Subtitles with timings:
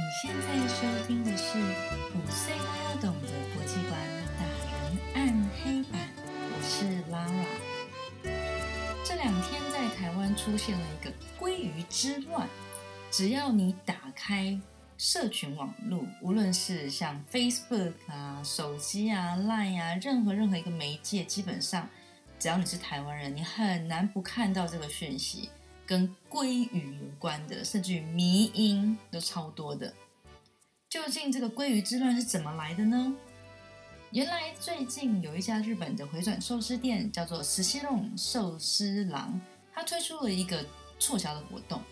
[0.00, 4.00] 你现在收听的是五岁都要懂的国际观
[4.38, 7.44] 大人暗黑版，我是 Lara。
[9.04, 12.48] 这两天在台湾出现了一个鲑鱼之乱，
[13.10, 14.58] 只要你打开
[14.96, 21.86] 社群网络，无论是像 Facebook 啊、手机啊、Line 啊，任何任何一个媒介，基本上
[22.38, 25.50] 只要你是台湾人，你很难不看到这个讯息。
[25.90, 29.92] 跟鲑鱼有关的，甚至于迷音都超多的。
[30.88, 33.12] 究竟这个鲑鱼之乱是怎么来的呢？
[34.12, 39.40] 原来最近有一家日本的回转寿司店，叫做石溪弄寿司郎，
[39.74, 40.64] 它推出了一个
[41.00, 41.82] 促销的活动，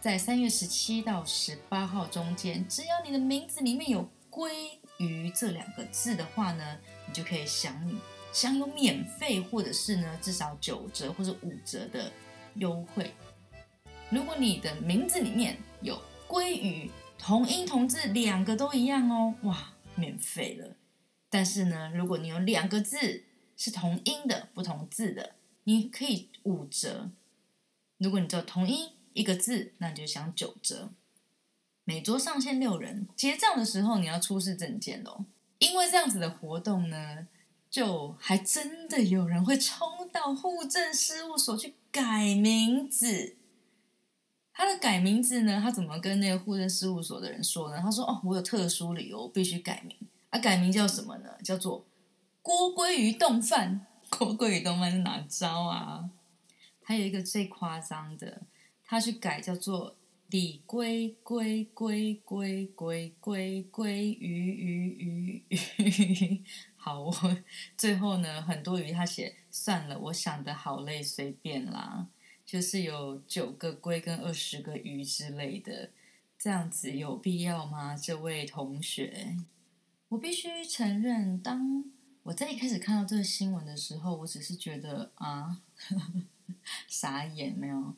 [0.00, 4.48] 在三月十七到十八号中间，只要你的名字里面有“鲑
[4.98, 8.00] 鱼”这两个字的话呢，你就可以享
[8.32, 12.12] 享有免费，或者是呢至少九折或者五折的
[12.54, 13.12] 优惠。
[14.10, 20.74] 如果你的名字里面有“鲑鱼”同音同字两个都一样哦，哇，免费了。
[21.28, 23.22] 但是呢，如果你有两个字
[23.56, 27.12] 是同音的不同字的，你可以五折。
[27.98, 30.90] 如果你只有同音一个字，那你就享九折。
[31.84, 35.24] 每桌上限六人，结账的时候你要出示证件哦。
[35.60, 37.28] 因为这样子的活动呢，
[37.70, 43.36] 就还真的有人会冲到户政事务所去改名字。
[44.60, 45.58] 他的改名字呢？
[45.58, 47.80] 他怎么跟那个户政事务所的人说呢？
[47.80, 49.96] 他说：“哦，我有特殊理由必须改名。
[50.28, 51.30] 啊，改名叫什么呢？
[51.42, 51.86] 叫做
[52.42, 53.86] 郭鲑鱼冻饭。
[54.10, 56.10] 郭鲑鱼冻饭是哪招啊？
[56.82, 58.42] 还有一个最夸张的，
[58.84, 59.96] 他去改叫做
[60.28, 66.44] 李龟龟龟龟龟龟龟鱼鱼鱼鱼。
[66.76, 67.36] 好，我
[67.78, 72.08] 最后呢，很多鱼他写算了，我想的好累，随便啦。”
[72.50, 75.92] 就是有九个龟跟二十个鱼之类的，
[76.36, 77.96] 这样子有必要吗？
[77.96, 79.36] 这位同学，
[80.08, 81.84] 我必须承认，当
[82.24, 85.62] 我在一开始看到这个新闻的时候，我只是觉得啊，
[86.88, 87.94] 傻眼没有。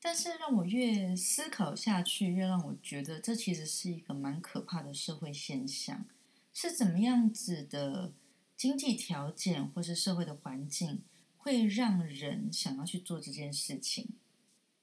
[0.00, 6.06] 但是让我越思考下去，越让我觉得这其实是一个蛮可怕的社会现象。
[6.54, 8.14] 是怎么样子的
[8.56, 11.02] 经济条件，或是社会的环境？
[11.48, 14.06] 会让人想要去做这件事情。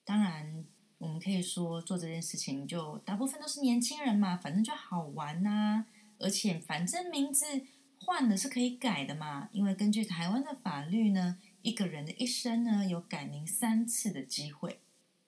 [0.04, 0.66] 当然，
[0.98, 5.86] 我们可以说做这件事情，就大部分都是年轻人嘛，反正就好玩呐。
[6.18, 7.46] 而且，反正名字
[8.00, 9.48] 换了是可以改的嘛。
[9.52, 14.80] 因为根据台湾的法律呢，一个人的一生呢有改名三次的机会，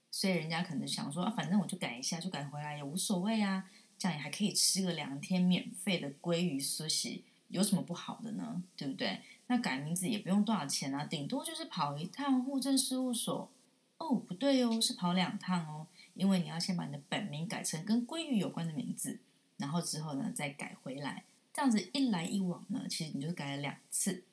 [0.10, 3.70] 所以人家可能想说啊，反正我就改一下，就改回来也无所谓啊。
[4.00, 8.64] 这样也还可以吃个两天免费的鲑鱼寿司，有什么不好的呢？
[8.76, 9.22] 对不对？
[9.48, 13.50] 那改名字也不用多少钱啊，顶多就是跑一趟户政事务所。
[13.98, 19.20] 哦，不对哦，是跑两趟哦，因为你要先把你的本名改成跟鲑鱼有关的名字，
[19.58, 24.24] 然后之后呢再改回来，这样子一来一往呢，其实你就改了两次。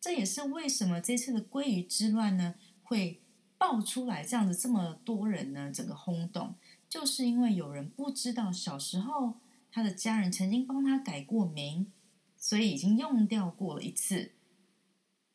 [0.00, 3.20] 这也是为什么这次的鲑鱼之乱呢会
[3.56, 6.56] 爆出来，这样子这么多人呢整个轰动，
[6.88, 9.34] 就是因为有人不知道小时候
[9.70, 11.92] 他的家人曾经帮他改过名，
[12.36, 14.32] 所以已经用掉过了一次。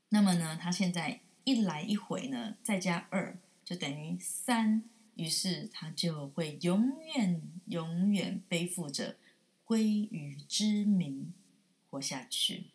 [0.10, 4.84] 那么呢，他现在一来一回呢，再加二就等于三，
[5.16, 9.18] 于是他就会永远永远背负着
[9.66, 11.34] 鲑鱼之名
[11.90, 12.68] 活下去。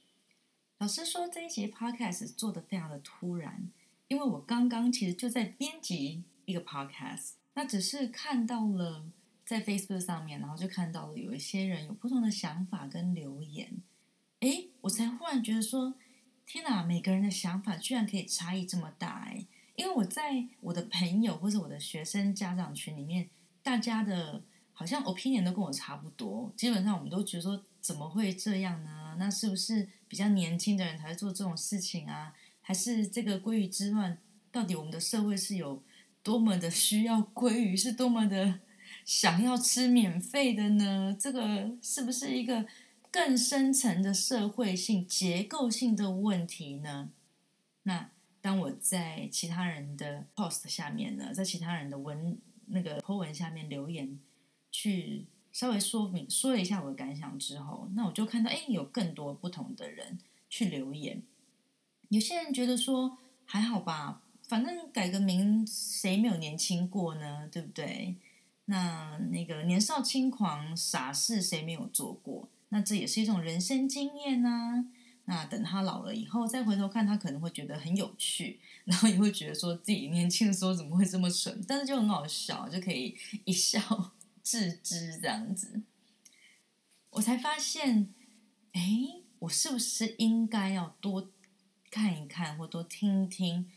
[0.77, 3.71] 老师说这一节 podcast 做的非常的突然，
[4.09, 9.07] 因为我刚刚其实就在编辑一个 podcast，那只是看到了
[9.47, 13.79] 在 Facebook 上面，然后就看到了有一些人有不同的想法跟留言，
[14.41, 15.95] 诶，我才忽然觉得说。
[16.53, 19.47] 天哪，每个人的想法居然可以差异这么大哎！
[19.75, 23.31] 因为我在我的朋友或者我的学生家长群里面，
[23.63, 24.43] 大家的
[24.75, 26.53] 好像 opinion 都跟我差不多。
[26.55, 29.17] 基本上我们都觉得说，怎么会这样呢？
[29.19, 32.35] 那是不是比较年轻的人才会做这种事情啊？
[32.61, 34.19] 还是这个鲑鱼之乱，
[34.51, 35.83] 到底我们的社会是有
[36.23, 38.61] 多么的需要鲑鱼，是多么的
[39.07, 41.17] 想要吃免费的呢？
[41.19, 42.67] 这个是不是一个？
[43.13, 47.11] 更深层的社会性、结构性的问题呢？
[47.83, 48.11] 那
[48.41, 54.19] 当我在其他人的 post 下面呢，在其他人的文那个 po 文下面留言，
[54.71, 60.19] 去稍微说明说了一下我的感想之后，那我就看到，哎，有更多不同的人
[60.49, 61.23] 去留言。
[62.09, 67.47] 有些人觉得说还好吧，反正改个名，谁没有年轻过呢？
[67.53, 68.17] 对不对？
[68.65, 72.49] 那那个年少轻狂、傻事，谁没有做过？
[72.73, 74.87] 那这也是一种人生经验呐。
[75.27, 83.15] 那等他老了以后再回头看，他可能会觉得很有趣，然后也会觉得说自己年轻的时候怎么会这么蠢，但是就很好笑，就可以
[83.45, 85.83] 一笑 置之这样子，
[87.11, 88.09] 我才发现，
[88.73, 88.83] 哎，
[89.41, 91.31] 我是不是应该要多
[91.91, 93.71] 看一看，或多听听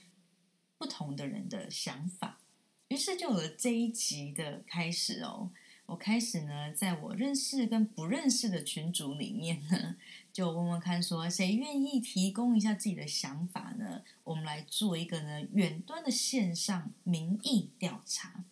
[0.77, 2.39] 不同的人的想法？
[2.88, 5.51] 于是就有了这一集的开始哦。
[5.88, 9.96] 我开始呢，在我认识跟不认识的群组里面呢，
[10.34, 14.02] 就问问看，说谁愿意提供一下自己的想法呢？
[14.24, 18.46] 我们来做一个呢远端的线上民意调查。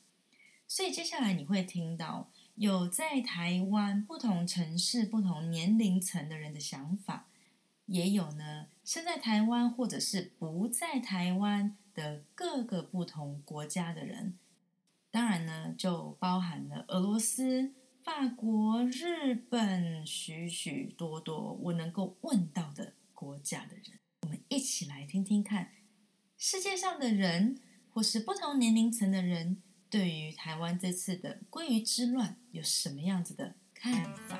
[0.68, 7.28] 所以接下来你会听到有在台湾不同城市、不同年龄层的人的想法，
[7.88, 14.38] 也有呢身在台湾或者是不在台湾的各个不同国家的人。
[15.14, 17.72] 当然呢，就包含了俄罗斯、
[18.04, 24.00] 法国、日本，许许多多我能够问到的国家的人。
[24.24, 25.70] 我们一起来听听看，
[26.36, 27.60] 世界上的人
[27.92, 33.94] 或是不同年龄层的人，对于台湾这次的鲑鱼之乱有什么样子的看
[34.28, 34.40] 法？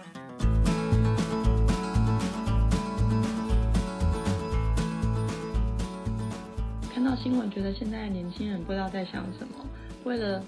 [6.90, 9.70] 看到新闻，觉得现在的年轻人不知道在想什么，
[10.04, 10.44] 为了。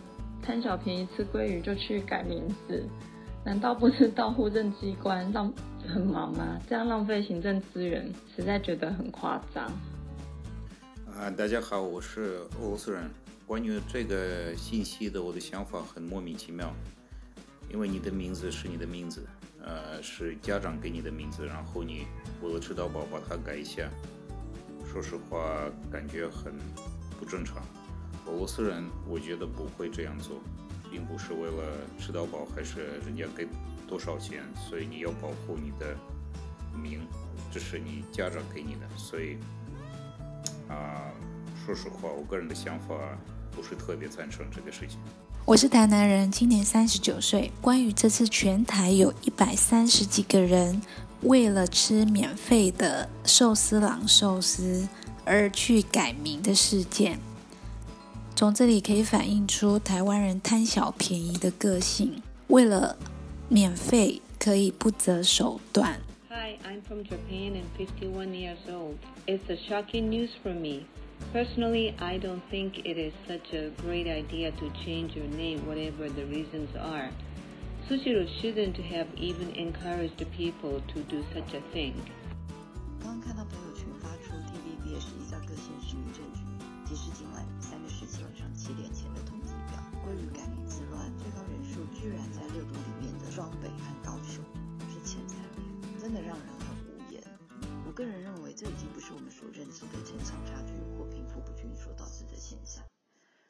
[0.46, 2.88] 贪小便宜吃鲑鱼就去改名字，
[3.44, 5.52] 难道不知道户政机关浪
[5.88, 6.60] 很忙吗？
[6.70, 9.66] 这样浪费行政资源，实在觉得很夸张。
[11.12, 13.10] 啊，大家好，我是俄罗斯人。
[13.48, 16.72] 关于这个信息的，我的想法很莫名其妙。
[17.72, 19.26] 因为你的名字是你的名字，
[19.64, 22.06] 呃，是家长给你的名字，然后你
[22.44, 23.90] 为了吃到饱把它改一下，
[24.86, 26.54] 说实话，感觉很
[27.20, 27.64] 不正常。
[28.28, 30.38] 俄罗斯人，我觉得不会这样做，
[30.92, 33.48] 并不是为了吃到饱，还是人家给
[33.88, 35.96] 多少钱，所以你要保护你的
[36.74, 37.02] 名，
[37.52, 39.38] 这是你家长给你的，所以
[40.68, 41.12] 啊，
[41.66, 42.96] 说实话，我个人的想法
[43.52, 45.00] 不是特别赞成这个事情。
[45.46, 47.52] 我是台南人，今年三十九岁。
[47.62, 50.82] 关于这次全台有一百三十几个人
[51.22, 54.88] 为了吃免费的寿司郎寿司
[55.24, 57.20] 而去改名的事件。
[58.35, 62.97] 从这里可以反映出台湾人贪小便宜的个性，为了
[63.49, 66.01] 免费可以不择手段。
[66.31, 68.97] Hi, I'm from Japan and 51 years old.
[69.27, 70.87] It's a shocking news for me.
[71.35, 76.09] Personally, I don't think it is such a great idea to change your name, whatever
[76.09, 77.11] the reasons are.
[77.89, 81.93] Sushiro shouldn't have even encouraged people to do such a thing.
[83.03, 83.74] 刚刚看到朋友
[92.06, 94.46] 居然在热度里面的双北和高雄，
[94.88, 97.20] 是前三名，真的让人很无言。
[97.84, 102.84] 我个人认为，这已经不是我们所认知的城乡差距或贫富不均所导致的现象，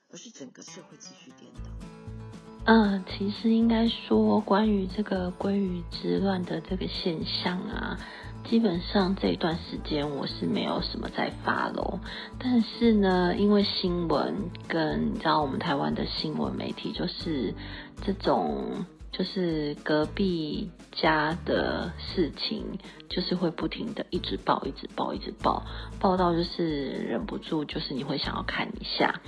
[0.10, 1.70] 而是整个社会秩序颠倒。
[2.68, 8.00] 嗯，其实应该说，关于这个归于之乱的这个现象啊。
[8.48, 12.00] 基本上这一段时间我是没有什么在发喽，
[12.40, 14.36] 但是呢，因为新闻
[14.68, 17.56] 跟你知道我们台湾的新闻媒体就是
[18.04, 22.78] 这种，就是隔壁家的事情，
[23.10, 25.64] 就是会不停的一直报，一直报，一直报，
[26.00, 29.22] 报到就是忍不住，就是你会想要看一下。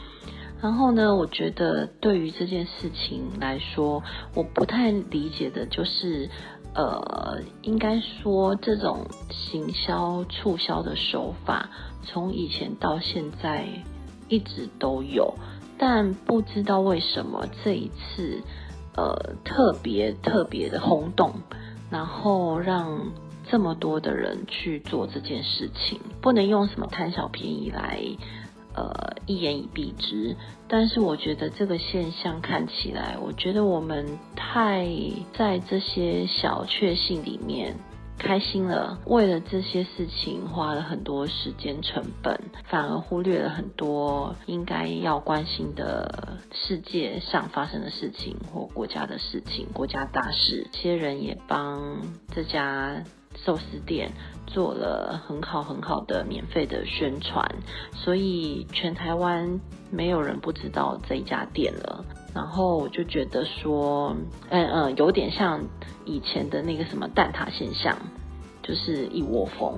[0.61, 4.03] 然后呢，我觉得对于这件事情来说，
[4.35, 6.29] 我不太理解的就是。
[6.77, 11.71] 呃，应该说这种行销促销的手法，
[12.03, 13.65] 从以前到现在
[14.29, 15.33] 一直都有，
[15.79, 18.43] 但不知道为什么这一次，
[18.95, 21.33] 呃，特别特别的轰动，
[21.89, 23.11] 然后让
[23.49, 27.99] 这么多的人去做这件事情，不能用什么贪小便宜来。
[28.77, 34.87] 呃，一言以蔽之，但是我觉得这个现象看起来，我觉得我们太
[35.33, 37.75] 在这些小确幸里面
[38.19, 50.67] 开心了，为了这些事情花了很多时间成本，反而忽略了很多应该要关心的世界上发生的事情或国家的事情、国家大事。
[50.71, 51.99] 这些人也帮
[52.31, 53.03] 这家。
[53.45, 54.11] 寿司店
[54.47, 57.45] 做了很好很好的免费的宣传，
[57.93, 59.59] 所以全台湾
[59.91, 62.03] 没有人不知道这一家店了。
[62.33, 64.15] 然后我就觉得说，
[64.49, 65.63] 嗯嗯，有点像
[66.05, 67.95] 以前的那个什么蛋挞现象，
[68.63, 69.77] 就是一窝蜂。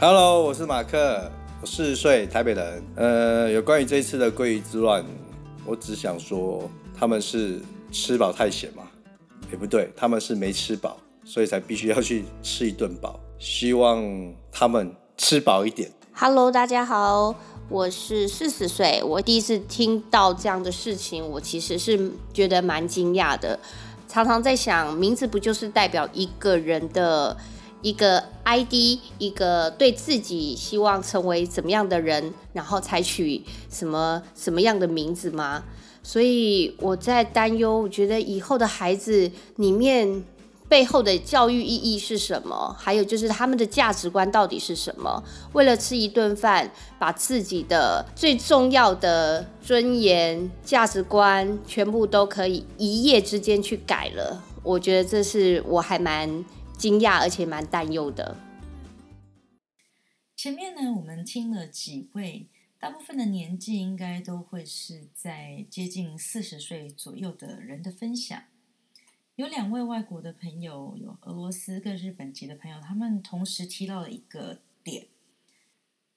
[0.00, 1.30] Hello，我是马克，
[1.60, 2.82] 我四十岁，台北人。
[2.96, 5.04] 呃，有关于这次的鲑鱼之乱，
[5.66, 6.68] 我只想说，
[6.98, 8.84] 他们是吃饱太闲嘛？
[9.50, 10.96] 也不对，他们是没吃饱。
[11.24, 14.00] 所以才必须要去吃一顿饱，希望
[14.52, 15.90] 他们吃饱一点。
[16.12, 17.34] Hello，大家好，
[17.68, 23.58] 我是四十岁，我第一次听到这样的事情，我其实是觉得蛮惊讶的。
[24.06, 27.36] 常常在想，名字不就是代表一个人的
[27.80, 35.64] 一个 ID，一个对自己希望成为怎么样的人，然后采取什么什么样的名字吗？
[36.04, 40.22] 所以我在担忧，我觉得以后的孩子里面。
[40.72, 42.74] 背后的教育意义是什么？
[42.78, 45.22] 还有就是他们的价值观到底是什么？
[45.52, 54.42] 为了吃一顿饭，把自己的最重要的尊严、价值观全部都可以一夜之间去改了。
[54.62, 56.42] 我觉得这是我还蛮
[56.78, 58.34] 惊讶，而且蛮担忧的。
[60.34, 62.48] 前面呢，我们听了几位，
[62.80, 68.44] 大部分的年纪应该都会是在接近四十岁左右的人的分享。
[69.42, 75.08] 有两位外国的朋友，有俄罗斯跟日本籍的朋友，他们同时提到了一个点，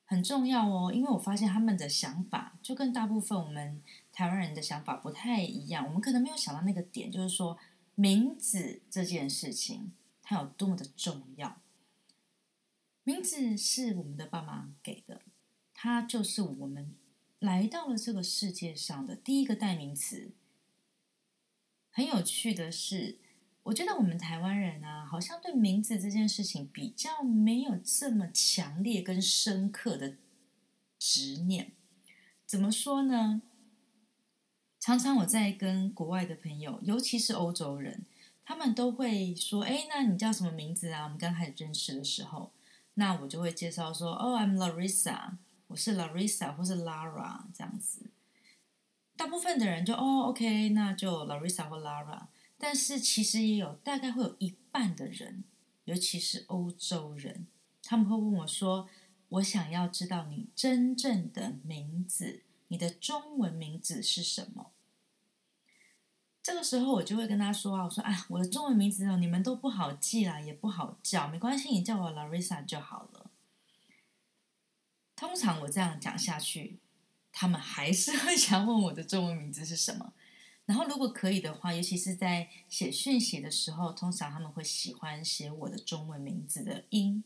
[0.05, 0.93] 很重要哦。
[0.93, 5.87] 因为我发现他们的想法就跟大部分我们台湾人的想法不太一样。
[5.87, 7.57] 我们可能没有想到那个点，就是说
[7.95, 9.91] 名字这件事情
[10.21, 11.59] 它有多么的重要。
[13.03, 15.23] 名字是我们的爸妈给的，
[15.73, 16.93] 它就是我们
[17.39, 20.29] 来到了这个世界上的第一个代名词。
[21.95, 23.19] 很有趣的是，
[23.63, 30.17] 我觉得我们台湾人啊，好像对名字这件事情比较没有这么强烈跟深刻的
[30.99, 31.71] 执念。
[32.45, 33.41] 怎么说呢？
[34.77, 38.03] 常常我在跟国外的朋友，尤其是欧洲人，
[38.43, 42.51] 他们都会说：“哎，那你叫什么名字啊？”我们刚开始认识的时候，
[42.95, 45.37] 那我就会介绍说：“哦，I'm Larissa，
[45.67, 48.11] 我是 Larissa 或是 Lara 这样子。”
[49.17, 55.43] 大部分的人就哦，OK，那就 Larissa 或 Lara，但是其实也有大概会有一半的人，
[55.85, 57.47] 尤其是欧洲人，
[57.81, 58.89] 他们会问我说
[59.29, 64.71] ：“我想要知道你真正的名字，你的中文名字是什么？”
[66.43, 73.31] 这个时候我就会跟他说啊：“我说啊，我的中文名字哦，你们都不好记啦，也不好叫，没关系，你叫我 Larissa 就好了。”
[75.15, 76.79] 通常我这样讲下去。
[77.37, 80.13] 他们还是 会想问我的中文名字是什么，
[80.65, 87.25] 然后如果可以的话，尤其是在写讯息的时候，通常他们会喜欢写我的中文名字的音。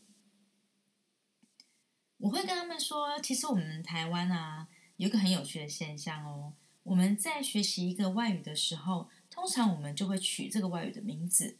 [2.18, 11.56] 我会跟他们说，其实我们台湾啊，有一个很有趣的现象哦，我们在学习一个外语的时候，通常我们就会取这个外语的名字，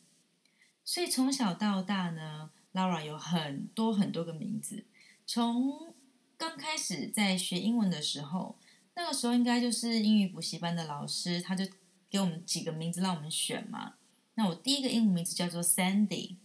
[0.85, 4.87] 所以从小到大呢，Laura 有很多很多个名字，
[5.25, 5.95] 从。
[6.41, 8.57] 刚开始在学英文的时候，
[8.95, 11.67] 那个时候应该就是英语补习班的老师，他就
[12.09, 13.97] 给我们几个名字让我们选嘛。
[14.37, 16.37] 那我第一个英文名字叫做 Sandy。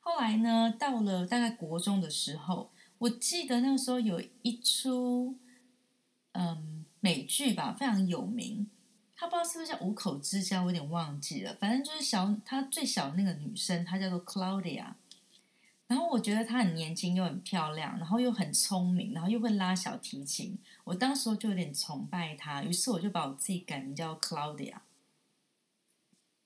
[0.00, 5.36] 后来呢，到了大概国中的时候，我记得那个时候有一出
[6.32, 8.70] 嗯美剧吧，非常有名。
[9.14, 11.54] 他不知道是不是叫《五口之家》，我有点忘记了。
[11.60, 14.94] 反正就是小他最小的那个女生，她叫做 Claudia。
[15.92, 20.58] 然后我觉得她很年轻又很漂亮，然后又很聪明，然后又会拉小提琴。
[20.84, 24.76] 我当时就有点崇拜她，于是我就把我自己改名叫 Claudia。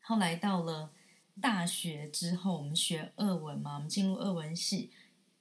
[0.01, 0.91] 后来到了
[1.41, 4.91] 大学之后，我们学俄文嘛，我们进入俄文系，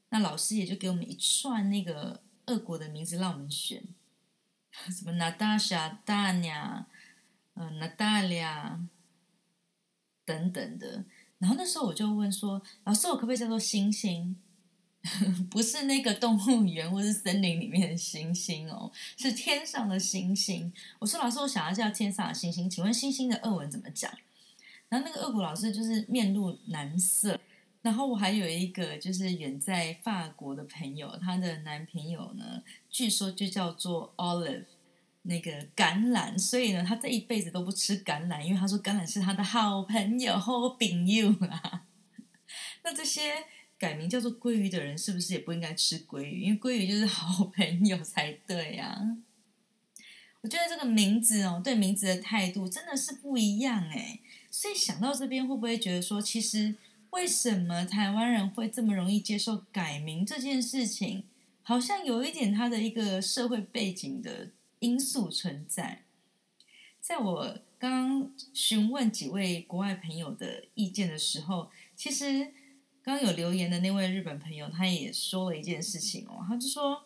[0.09, 3.81] 那老师也就给我们一串那个俄国的名字让我们选，
[4.71, 6.85] 什么 Natasha、Dania、
[7.55, 8.85] 嗯 Natalia
[10.23, 11.05] 等等的。
[11.39, 14.35] 然后那时候我就问说：“老师，我可不可以叫做星星？
[15.51, 24.11] 不是那个动物园或是森林里面的星星哦，是天上的星星。”我说：“老师，我想要叫天上的星星，请问星星的俄文怎么讲？”
[24.89, 27.39] 然后那个俄国老师就是面露难色。
[27.81, 34.65] 然后我还有一个就是远在法国的朋友，她的男朋友呢，据说就叫做 Olive。
[35.27, 41.85] 那个橄榄，所以呢，他这一辈子都不吃橄榄，因为他说橄榄是他的好朋友，好朋友啊。
[42.83, 43.33] 那这些
[43.79, 46.41] 改名叫做鲑鱼的人，是不是也不应该吃鲑鱼？
[46.41, 49.17] 因为鲑鱼就是好朋友才对呀。
[50.41, 54.19] 我觉得这个名字哦，对名字的态度真的是不一样哎。
[54.51, 56.75] 所以想到这边，会不会觉得说，其实
[57.09, 61.23] 为什么台湾人会这么容易接受改名这件事情，
[61.63, 64.51] 好像有一点他的一个社会背景的。
[64.85, 66.03] 因素存在，
[67.01, 72.53] 在我刚询问几位国外朋友的意见的时候，其实
[73.01, 77.03] 刚有留言的那位日本朋友，他也说了一件事情哦，他就说，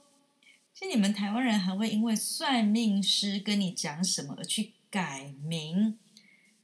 [0.73, 5.97] 其实你们台湾人还会因为算命师跟你讲什么而去改名。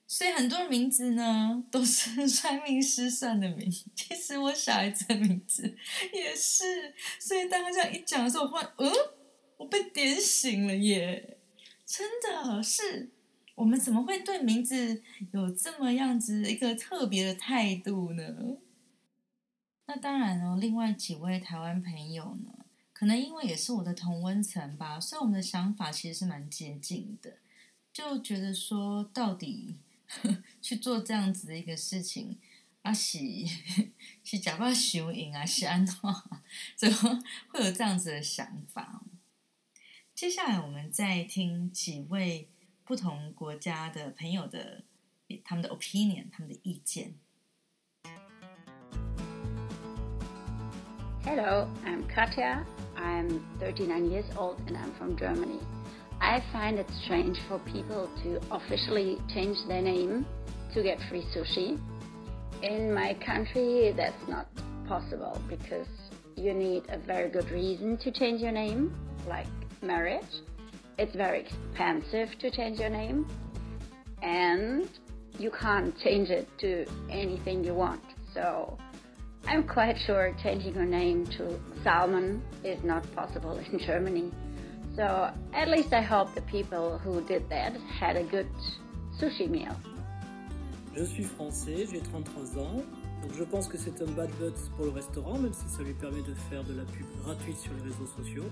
[0.07, 5.75] 所以很多名字呢都是 算命师算的名，其实我小孩子的名字
[6.13, 6.93] 也是。
[7.19, 8.91] 所以当他这样一讲的时候，我忽然，嗯，
[9.57, 11.37] 我被点醒了耶！
[11.85, 13.11] 真的是，
[13.55, 18.57] 我们怎么会对名字有这么样子一个特别的态度呢？
[19.87, 27.37] 那当然哦，另外几位台湾朋友呢，可能因为也是我的同温层吧，所以我们的想法其实是蛮接近的，
[27.93, 29.75] 就觉得说到底
[30.61, 32.37] 去做这样子的一个事情。
[32.81, 33.17] 啊是
[34.23, 35.95] 是 假扮修影啊，是安怎？
[36.77, 39.03] 怎么会有这样子的想法？
[40.14, 42.48] 接下来我们再听几位
[42.84, 44.84] 不同国家的朋友的
[45.44, 47.14] 他们的 opinion，他们的意见。
[51.24, 52.64] Hello, I'm Katya.
[52.96, 55.60] I'm 39 years old and I'm from Germany.
[56.20, 60.26] I find it strange for people to officially change their name
[60.74, 61.78] to get free sushi.
[62.62, 64.46] In my country, that's not
[64.86, 65.88] possible because
[66.36, 68.92] you need a very good reason to change your name,
[69.26, 69.46] like
[69.85, 70.41] marriage.
[70.97, 73.27] It's very expensive to change your name,
[74.21, 74.89] and
[75.37, 78.01] you can't change it to anything you want.
[78.33, 78.77] So
[79.47, 84.31] I'm quite sure changing your name to Salmon is not possible in Germany.
[84.95, 88.47] So at least I hope the people who did that had a good
[89.19, 89.75] sushi meal.
[90.95, 92.81] Je suis français, j'ai 33 ans,
[93.21, 95.93] donc je pense que c'est un bad buzz pour le restaurant, même si ça lui
[95.93, 98.45] permet de faire de la pub gratuite sur les réseaux sociaux.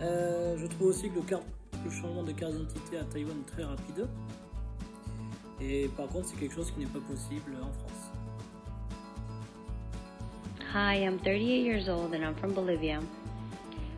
[0.00, 1.22] Euh, je trouve aussi que le,
[1.84, 4.08] le changement de carte d'identité à Taïwan est très rapide.
[5.60, 8.12] Et par contre, c'est quelque chose qui n'est pas possible en France.
[10.72, 13.00] Hi, I'm 38 years old and I'm from Bolivia.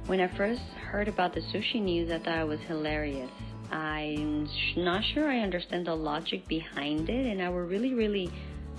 [0.07, 3.31] When I first heard about the sushi news, I thought it was hilarious.
[3.71, 8.31] I'm not sure I understand the logic behind it, and I would really, really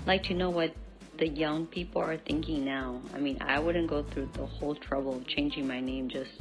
[0.06, 0.74] like to know what
[1.18, 3.00] the young people are thinking now.
[3.14, 6.32] I mean, I wouldn't go through the whole trouble of changing my name just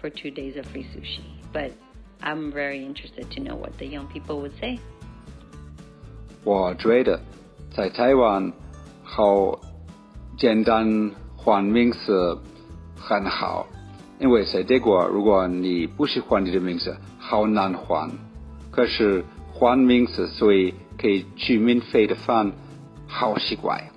[0.00, 1.72] for two days of free sushi, but
[2.20, 4.78] I'm very interested to know what the young people would say.
[6.44, 7.20] 我觉得
[7.70, 8.52] 在台湾
[9.02, 9.58] 好
[10.36, 12.38] 简单换名字
[12.96, 13.66] 很好，
[14.18, 18.10] 因为在德国，如果你不喜欢你的名字，好难换。
[18.70, 22.52] 可是换名字，所以可以去免费的饭，
[23.06, 23.90] 好奇怪。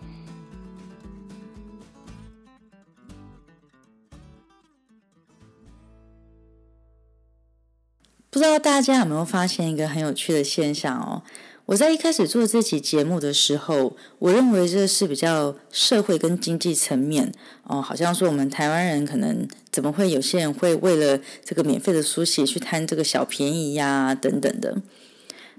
[8.33, 11.21] 不知道大家有没有发现一个很有趣的现象哦？
[11.67, 17.31] 我在一开始做这期节目的时候，我认为这是比较社会跟经济层面
[17.65, 24.79] 哦，好像说我们台湾人可能怎么会有些人会为了这个免费的书写去贪这个小便宜呀等等的。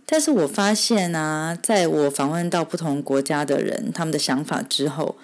[0.07, 5.15] 但是我发现啊，在我访问到不同国家的人他们的想法之后，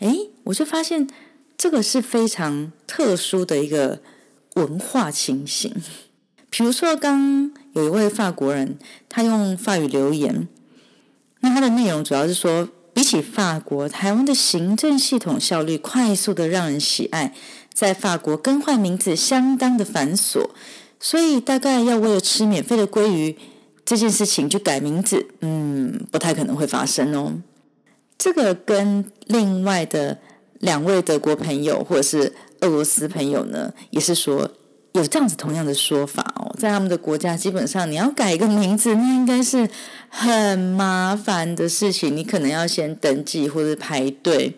[0.00, 1.08] 诶，我就发现
[1.56, 4.00] 这个是非常特殊的一个
[4.56, 5.74] 文化情形。
[6.54, 8.76] 比如说，刚有一位法国人，
[9.08, 10.46] 他用法语留言，
[11.40, 17.32] 那他的内容主要是说，比起法国，台湾的行政系统效率快速的让人喜爱，
[17.72, 20.50] 在法国更换名字相当的繁琐，
[21.00, 23.38] 所以大概要为了吃免费的鲑鱼
[23.86, 27.40] 这件事情去改名字，嗯，不太可能会发生哦。
[28.18, 30.18] 这个跟另外的
[30.58, 34.50] 两位德国朋友或者是俄罗斯朋友呢，也是说。
[34.92, 39.66] 有这样子同样的说法哦，在他们的国家，基本上你要改一个名字，那应该是
[40.10, 42.14] 很麻烦的事情。
[42.14, 44.54] 你可能要先登记或者排队，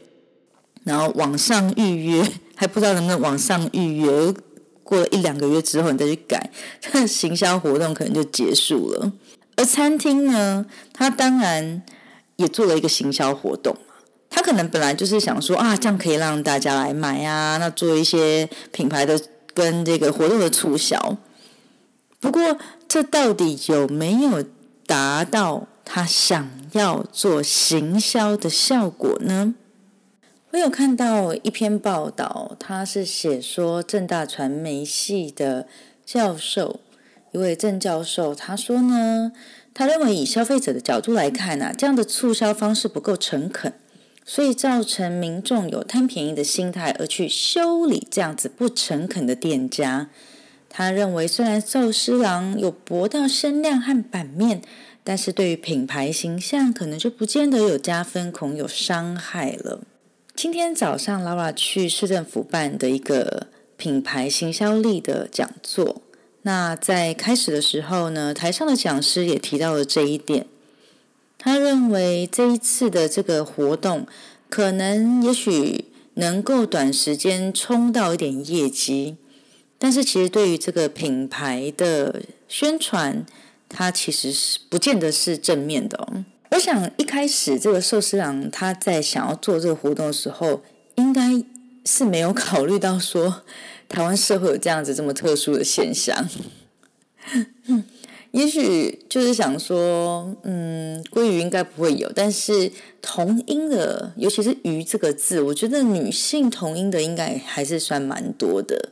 [0.83, 4.35] 然后网上预约，还不知道能不能网上预约。
[4.83, 9.13] 过了一两个月之后，你再去改，这行销活动可能就结束了。
[9.57, 11.83] 而餐厅呢，他当然
[12.37, 13.77] 也做了一个行销活动
[14.29, 19.19] 他可能本来就是想说啊，这样可以让大家来买啊，那做一些品牌的。
[19.55, 21.17] 跟这个活动的促销，
[22.19, 24.45] 不过这到底有没有
[24.87, 29.55] 达到他想要做行销的效果呢？
[30.51, 35.67] 我有看到一篇报道，他是写说正大传媒系的
[36.05, 36.81] 教授，
[37.33, 39.33] 一位郑教授，他说呢，
[39.73, 43.73] 他认为以消费者的角度来看呢，这样的促销方式不够诚恳。
[44.25, 50.09] 所以造成民众有贪便宜的心态，而去修理这样子不诚恳的店家。
[50.69, 54.63] 他认为，虽然寿司郎有博到声量和版面，
[55.05, 59.83] 但是对于品牌形象可能就不见得有加分，恐有伤害了。
[60.35, 66.03] 今天早上，Lara 去市政府办的一个品牌行销力的讲座。
[66.43, 70.47] 那在开始的时候呢，台上的讲师也提到了这一点。
[71.45, 74.07] 他认为这一次的这个活动，
[74.49, 79.17] 可能也许能够短时间冲到一点业绩，
[79.79, 83.27] 但是其实对于这个品牌的宣传，
[83.69, 86.25] 它其实是不见得是正面的哦。
[86.53, 90.63] 我想一开始这个寿司郎他在想要做这个活动的时候，
[90.95, 91.45] 应该
[91.85, 93.43] 是没有考虑到说
[93.87, 96.27] 台湾社会有这样子这么特殊的现象。
[98.35, 108.91] 也许就是想说，嗯，鲑鱼应该不会有，但是同音的，尤其是“鱼”这个字，我觉得女性同音的应该还是算蛮多的。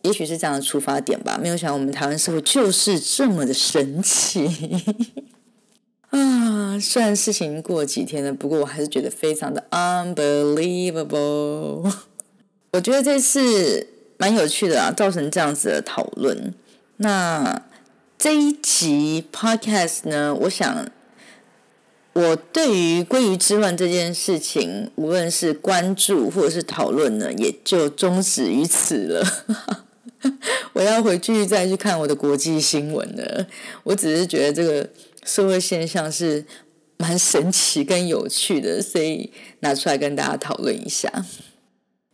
[0.00, 1.38] 也许是这样的出发点吧。
[1.38, 4.48] 没有想到我们台湾社会就是这么的神奇
[6.08, 6.78] 啊！
[6.80, 11.92] 虽然事情过几天了，不过我还是觉得非常的 unbelievable。
[12.72, 16.54] 我觉得这次蛮有趣的啊，造成这样子的讨论。
[16.96, 17.64] 那。
[18.18, 20.90] 这一集 podcast 呢，我想
[22.14, 29.44] 我对于鲑鱼之乱这件事情，无论是关注或者是讨论呢，也就终止于此了。
[30.72, 33.46] 我要回去再去看我的国际新闻了。
[33.84, 34.88] 我只是觉得这个
[35.24, 36.44] 社会现象是
[36.96, 41.12] 蛮神奇跟有趣的，所以拿出来跟大家讨论一下。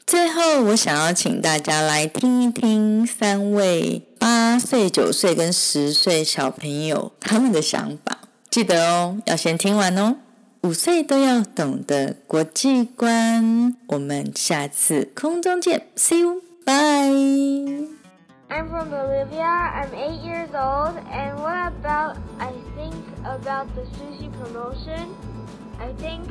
[0.07, 8.19] 最后，我想要请大家来听一听三位八岁、九岁跟十岁小朋友他们的想法。
[8.51, 10.17] 记得哦，要先听完哦。
[10.62, 13.75] 五岁都要懂得国际观。
[13.87, 17.88] 我们下次空中见，See you，bye。
[18.49, 19.43] I'm from Bolivia.
[19.43, 20.95] I'm eight years old.
[21.11, 25.09] And what about I think about the sushi promotion?
[25.81, 26.29] I think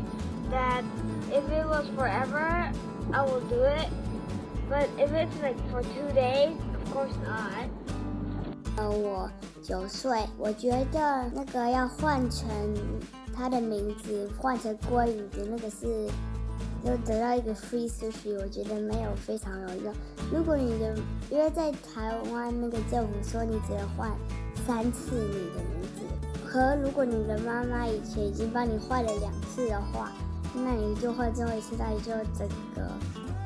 [0.52, 0.84] that
[1.32, 2.72] if it was forever.
[3.14, 3.90] I will do it.
[4.70, 7.68] But if it's like for two days, of course not.
[8.78, 9.30] 呃，我
[9.62, 12.50] 九岁，我觉得那个要换成
[13.36, 16.08] 他的名字，换成鲑鱼的那个是，
[16.86, 19.94] 就得到一个 free sushi，我觉得没有非常有用。
[20.32, 20.96] 如果你的，
[21.30, 24.10] 因为在台湾那个政府说你只能换
[24.66, 30.14] 三次你的名字，和如果你的妈妈以前已经帮你换了两次的话。
[30.55, 32.91] 那你就会最后一次，那你就整个，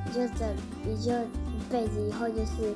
[0.06, 0.48] 你就整，
[0.84, 2.74] 你就一辈子以后就是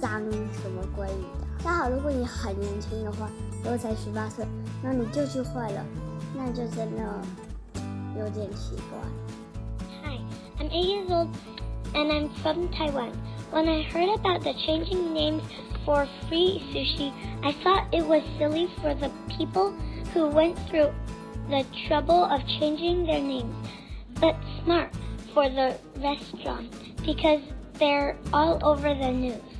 [0.00, 0.20] 当
[0.62, 1.46] 什么鲑鱼的。
[1.62, 3.28] 刚好如果你很年轻的话，
[3.62, 4.46] 如果才十八岁，
[4.82, 5.84] 那你就去坏了，
[6.34, 7.02] 那就真的
[8.18, 8.98] 有点奇怪。
[10.02, 10.18] Hi,
[10.58, 11.28] I'm eight years old
[11.92, 13.10] and I'm from Taiwan.
[13.52, 15.42] When I heard about the changing names
[15.84, 19.74] for free sushi, I thought it was silly for the people
[20.14, 20.90] who went through
[21.49, 23.55] the trouble of changing their names,
[24.19, 24.91] but smart
[25.33, 26.73] for the restaurant
[27.05, 27.41] because
[27.73, 29.54] they're all over the news.